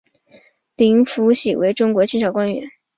[0.77, 2.49] 林福喜为中国清朝武官。